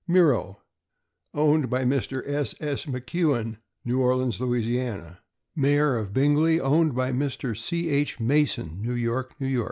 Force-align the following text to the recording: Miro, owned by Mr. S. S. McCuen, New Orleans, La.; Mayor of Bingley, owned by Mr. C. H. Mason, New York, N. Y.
Miro, 0.07 0.63
owned 1.31 1.69
by 1.69 1.83
Mr. 1.85 2.27
S. 2.27 2.55
S. 2.59 2.85
McCuen, 2.85 3.57
New 3.85 4.01
Orleans, 4.01 4.41
La.; 4.41 5.17
Mayor 5.55 5.95
of 5.95 6.11
Bingley, 6.11 6.59
owned 6.59 6.95
by 6.95 7.11
Mr. 7.11 7.55
C. 7.55 7.87
H. 7.89 8.19
Mason, 8.19 8.79
New 8.81 8.95
York, 8.95 9.35
N. 9.39 9.53
Y. 9.53 9.59